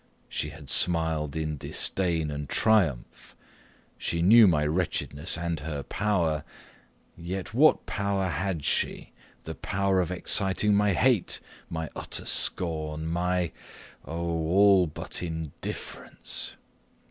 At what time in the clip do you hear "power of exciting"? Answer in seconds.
9.53-10.73